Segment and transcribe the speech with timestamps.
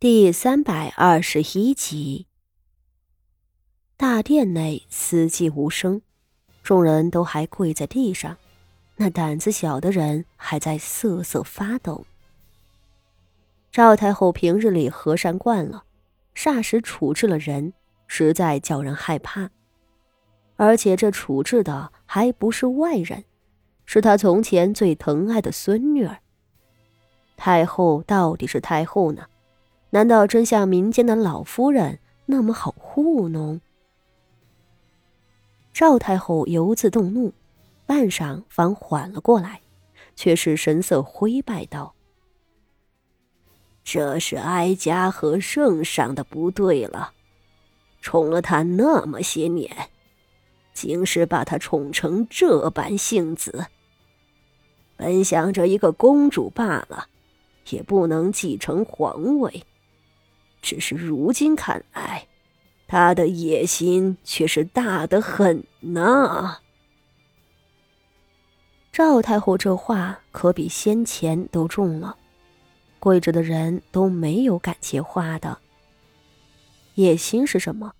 [0.00, 2.26] 第三百二十一集，
[3.98, 6.00] 大殿内死寂无声，
[6.62, 8.38] 众人都还跪在地上，
[8.96, 12.06] 那胆子小的人还在瑟瑟发抖。
[13.70, 15.84] 赵太后平日里和善惯了，
[16.34, 17.74] 霎时处置了人，
[18.06, 19.50] 实在叫人害怕。
[20.56, 23.24] 而且这处置的还不是外人，
[23.84, 26.16] 是他从前最疼爱的孙女儿。
[27.36, 29.26] 太后到底是太后呢？
[29.90, 33.60] 难道真像民间的老夫人那么好糊弄？
[35.72, 37.32] 赵太后由自动怒，
[37.86, 39.62] 半晌方缓了过来，
[40.14, 41.94] 却是神色灰败道
[43.82, 47.12] ：“这是哀家和圣上的不对了，
[48.00, 49.90] 宠了他那么些年，
[50.72, 53.66] 竟是把他宠成这般性子。
[54.96, 57.08] 本想着一个公主罢了，
[57.70, 59.64] 也不能继承皇位。”
[60.62, 62.26] 只是如今看来，
[62.86, 66.58] 他的野心却是大得很呢。
[68.92, 72.16] 赵太后这话可比先前都重了，
[72.98, 75.58] 跪着的人都没有敢接话的。
[76.96, 77.92] 野心是什么？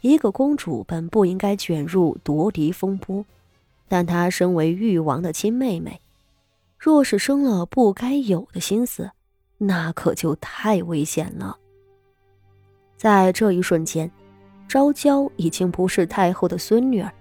[0.00, 3.26] 一个公主本不应该卷入夺嫡风波，
[3.88, 6.00] 但她身为誉王的亲妹妹，
[6.78, 9.10] 若是生了不该有的心思，
[9.58, 11.58] 那可就太危险了。
[12.96, 14.10] 在这一瞬间，
[14.66, 17.12] 昭娇已经不是太后的孙女儿，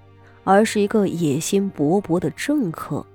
[0.43, 3.05] 而是一个野心勃勃的政客。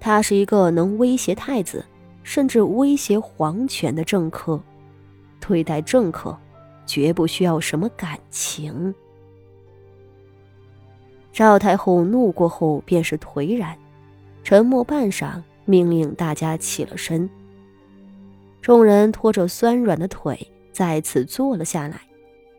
[0.00, 1.84] 他是一个能威胁太子，
[2.22, 4.60] 甚至威胁皇权的政客。
[5.40, 6.36] 对待政客，
[6.86, 8.94] 绝不需要什么感情。
[11.32, 13.76] 赵太后怒过后便是颓然，
[14.42, 17.28] 沉默半晌，命令大家起了身。
[18.62, 20.50] 众人拖着酸软的腿。
[20.74, 22.00] 再次坐了下来，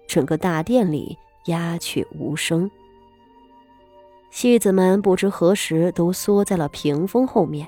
[0.08, 2.72] 整个大殿里鸦雀无声。
[4.32, 7.68] 戏子们不知何时都缩在了屏风后面，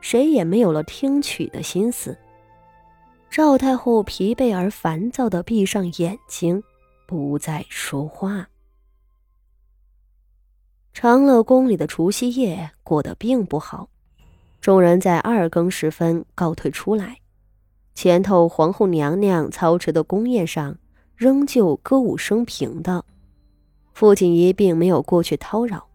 [0.00, 2.16] 谁也没有了听曲的心思。
[3.30, 6.62] 赵太后疲惫而烦躁的闭上眼睛，
[7.06, 8.48] 不再说话。
[10.92, 13.88] 长乐宫里的除夕夜过得并不好，
[14.60, 17.21] 众人在二更时分告退出来。
[17.94, 20.78] 前头皇后娘娘操持的宫宴上，
[21.14, 23.04] 仍旧歌舞升平的。
[23.92, 25.86] 傅锦仪并没有过去叨扰，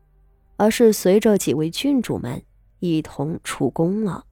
[0.55, 2.43] 而是随着几位郡主们
[2.79, 4.25] 一同出宫了。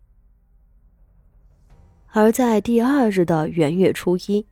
[2.11, 4.45] 而在第二日的元月初一，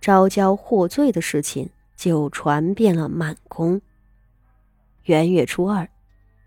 [0.00, 3.80] 昭娇获罪的事情就传遍了满宫。
[5.04, 5.88] 元月初二，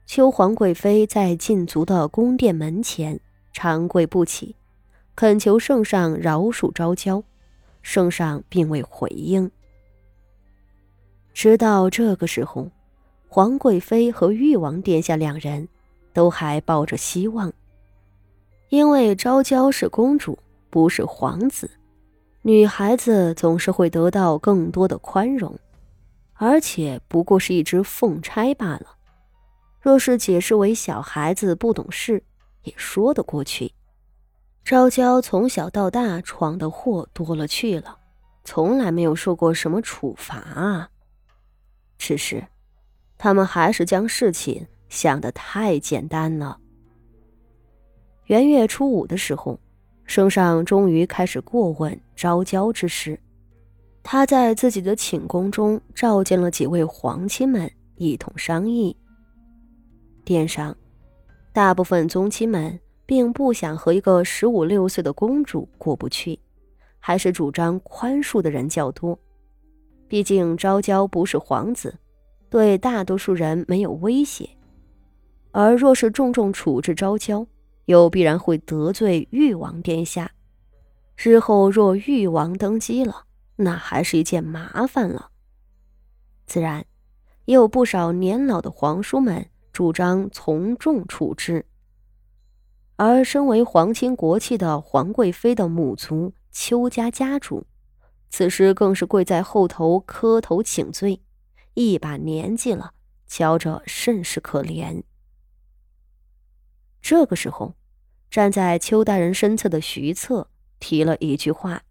[0.06, 3.20] 秋皇贵妃在禁足的宫殿门前
[3.52, 4.56] 长跪不起。
[5.16, 7.24] 恳求圣上饶恕昭娇，
[7.82, 9.50] 圣上并未回应。
[11.34, 12.70] 直到这个时候，
[13.28, 15.68] 皇贵妃和誉王殿下两人
[16.14, 17.52] 都还抱着希望，
[18.70, 20.38] 因为昭娇是公主，
[20.70, 21.70] 不是皇子，
[22.42, 25.58] 女孩子总是会得到更多的宽容，
[26.34, 28.98] 而且不过是一只凤钗罢了。
[29.80, 32.24] 若是解释为小孩子不懂事，
[32.64, 33.72] 也说得过去。
[34.64, 37.98] 昭娇从小到大闯的祸多了去了，
[38.46, 40.90] 从来没有受过什么处罚啊。
[41.98, 42.46] 只是，
[43.18, 46.58] 他们还是将事情想得太简单了。
[48.28, 49.60] 元月初五的时候，
[50.06, 53.20] 圣上终于开始过问昭娇之事。
[54.02, 58.96] 他在自己的寝宫中召见了几位皇亲们，一同商议。
[60.24, 60.76] 殿上，
[61.52, 62.80] 大部分宗亲们。
[63.06, 66.40] 并不想和一个十五六岁的公主过不去，
[67.00, 69.18] 还是主张宽恕的人较多。
[70.08, 71.96] 毕竟昭娇不是皇子，
[72.50, 74.50] 对大多数人没有威胁。
[75.52, 77.46] 而若是重重处置昭娇，
[77.86, 80.32] 又必然会得罪誉王殿下。
[81.16, 83.26] 日后若誉王登基了，
[83.58, 85.30] 那还是一件麻烦了。
[86.46, 86.86] 自然，
[87.46, 91.66] 也有不少年老的皇叔们主张从重处置。
[92.96, 97.66] 而身为皇亲国戚的皇贵妃的母族邱家家主，
[98.30, 101.20] 此时更是跪在后头磕头请罪，
[101.74, 102.94] 一把年纪了，
[103.26, 105.02] 瞧着甚是可怜。
[107.02, 107.76] 这个时候，
[108.30, 110.48] 站在邱大人身侧的徐策
[110.80, 111.82] 提了一句话：“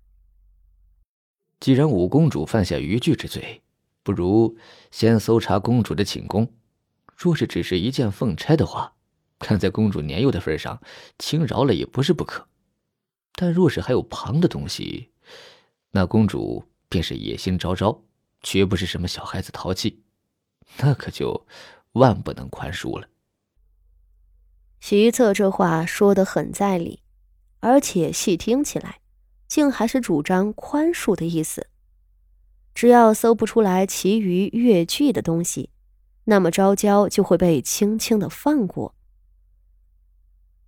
[1.59, 3.61] 既然五公主犯下逾矩之罪，
[4.05, 4.57] 不如
[4.93, 6.49] 先搜查公主的寝宫，
[7.17, 8.95] 若是只是一件凤钗的话。”
[9.43, 10.81] 看在公主年幼的份上，
[11.19, 12.47] 轻饶了也不是不可。
[13.35, 15.11] 但若是还有旁的东西，
[15.91, 18.03] 那公主便是野心昭昭，
[18.41, 20.03] 绝不是什么小孩子淘气，
[20.79, 21.47] 那可就
[21.93, 23.09] 万不能宽恕了。
[24.81, 27.03] 徐策这话说的很在理，
[27.61, 29.01] 而且细听起来，
[29.49, 31.69] 竟还是主张宽恕的意思。
[32.75, 35.71] 只要搜不出来其余越剧的东西，
[36.25, 38.95] 那么昭娇就会被轻轻的放过。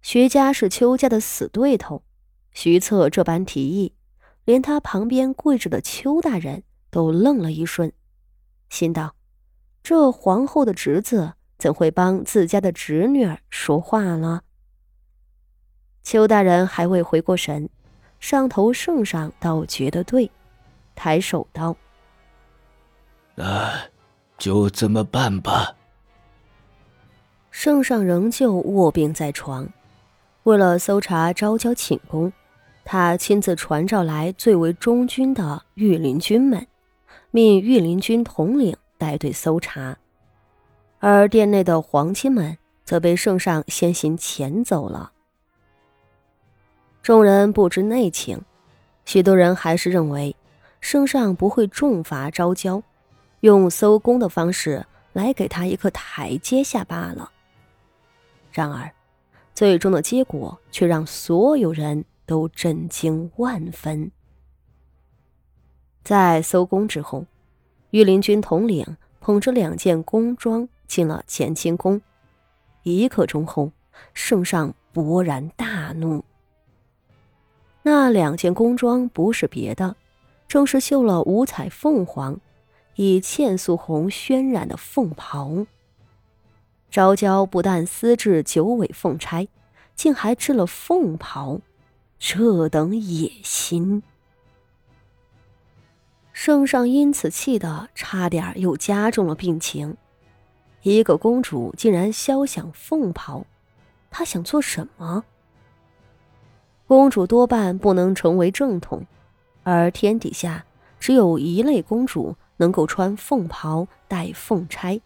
[0.04, 2.02] 徐家是邱家的死对头，
[2.52, 3.94] 徐策这般提议，
[4.44, 7.90] 连他旁边跪着的邱大人都愣了一瞬，
[8.68, 9.14] 心道：
[9.82, 14.42] 这皇后的侄子怎会帮自家的侄女儿说话呢？
[16.02, 17.70] 邱大人还未回过神，
[18.20, 20.30] 上头圣上倒觉得对，
[20.94, 21.74] 抬手道。
[23.34, 23.72] 那
[24.36, 25.74] 就这么办吧。
[27.50, 29.66] 圣上仍旧卧病在床，
[30.44, 32.32] 为了搜查昭娇寝宫，
[32.84, 36.66] 他亲自传召来最为忠君的御林军们，
[37.30, 39.96] 命御林军统领带队搜查，
[40.98, 45.12] 而殿内的皇亲们则被圣上先行遣走了。
[47.02, 48.40] 众人不知内情，
[49.06, 50.36] 许多人还是认为
[50.80, 52.82] 圣上不会重罚昭娇。
[53.40, 57.30] 用搜宫的方式来给他一个台阶下罢了。
[58.50, 58.90] 然而，
[59.54, 64.10] 最终的结果却让所有人都震惊万分。
[66.02, 67.24] 在搜宫之后，
[67.90, 72.02] 御林军统领捧着两件宫装进了乾清宫。
[72.82, 73.70] 一刻钟后，
[74.12, 76.24] 圣上勃然大怒。
[77.82, 79.96] 那两件宫装不是别的，
[80.48, 82.38] 正是绣了五彩凤凰。
[82.96, 85.66] 以茜素红渲染的凤袍，
[86.94, 89.48] 昭娇不但私制九尾凤钗，
[89.96, 91.60] 竟还制了凤袍，
[92.20, 94.04] 这等野心！
[96.32, 99.96] 圣上因此气得差点又加重了病情。
[100.82, 103.44] 一个公主竟然肖想凤袍，
[104.08, 105.24] 她想做什么？
[106.86, 109.04] 公主多半不能成为正统，
[109.64, 110.64] 而天底下
[111.00, 112.36] 只有一类公主。
[112.58, 115.00] 能够穿凤袍、戴凤钗，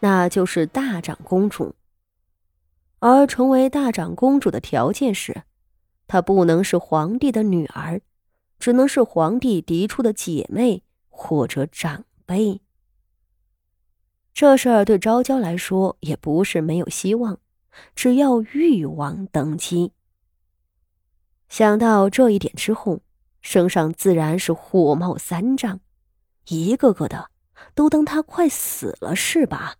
[0.00, 1.74] 那就是大长公主。
[2.98, 5.44] 而成为大长公主的条件是，
[6.06, 8.02] 她不能是皇帝的女儿，
[8.58, 12.60] 只能是皇帝嫡出的姐妹或者长辈。
[14.34, 17.38] 这事儿对昭娇来说也不是没有希望，
[17.94, 19.92] 只要誉王登基。
[21.48, 23.00] 想到这一点之后，
[23.40, 25.80] 圣上自然是火冒三丈。
[26.48, 27.30] 一个个的
[27.74, 29.76] 都当他快死了是吧？